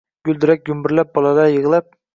Guldirak 0.29 0.65
gumburlab, 0.71 1.15
bolalar 1.19 1.55
yig’lab 1.59 1.99